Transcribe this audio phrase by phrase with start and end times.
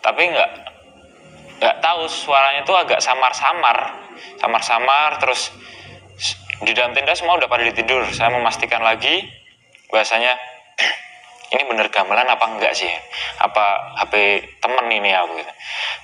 [0.00, 0.50] tapi nggak
[1.60, 4.08] nggak tahu suaranya tuh agak samar-samar.
[4.40, 5.52] Samar-samar terus
[6.64, 9.24] di dalam tenda semua udah pada tidur saya memastikan lagi
[9.88, 10.36] bahasanya
[11.56, 12.88] ini bener gamelan apa enggak sih?
[13.44, 15.52] Apa HP temen ini aku gitu.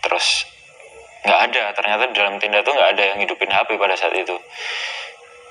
[0.04, 0.44] Terus
[1.24, 1.64] nggak ada.
[1.72, 4.36] Ternyata di dalam tenda tuh nggak ada yang hidupin HP pada saat itu.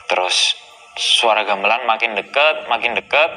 [0.06, 0.54] Terus
[0.96, 3.32] suara gamelan makin deket makin deket.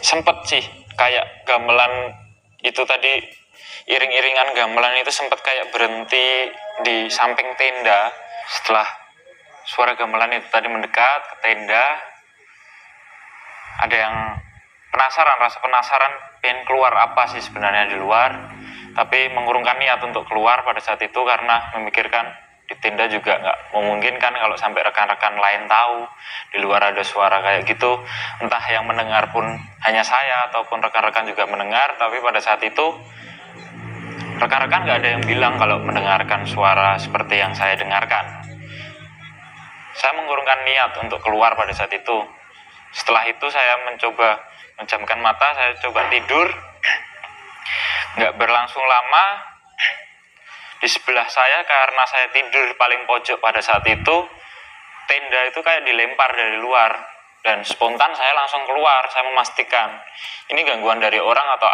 [0.00, 0.64] Sempet sih
[0.96, 2.21] kayak gamelan
[2.62, 3.12] itu tadi
[3.90, 6.50] iring-iringan gamelan itu sempat kayak berhenti
[6.86, 8.14] di samping tenda.
[8.48, 8.86] Setelah
[9.66, 11.86] suara gamelan itu tadi mendekat ke tenda
[13.82, 14.14] ada yang
[14.92, 16.12] penasaran rasa penasaran
[16.44, 18.30] pengen keluar apa sih sebenarnya di luar.
[18.92, 22.28] Tapi mengurungkan niat untuk keluar pada saat itu karena memikirkan
[22.72, 26.08] di tenda juga nggak memungkinkan kalau sampai rekan-rekan lain tahu
[26.56, 28.00] di luar ada suara kayak gitu
[28.40, 29.44] entah yang mendengar pun
[29.84, 32.96] hanya saya ataupun rekan-rekan juga mendengar tapi pada saat itu
[34.42, 38.42] rekan-rekan nggak ada yang bilang kalau mendengarkan suara seperti yang saya dengarkan.
[39.92, 42.18] Saya mengurungkan niat untuk keluar pada saat itu.
[42.90, 44.40] Setelah itu saya mencoba
[44.80, 46.48] menjamkan mata, saya coba tidur.
[48.18, 49.51] Nggak berlangsung lama,
[50.82, 54.16] di sebelah saya karena saya tidur paling pojok pada saat itu,
[55.06, 56.90] tenda itu kayak dilempar dari luar.
[57.42, 59.98] Dan spontan saya langsung keluar, saya memastikan
[60.50, 61.70] ini gangguan dari orang atau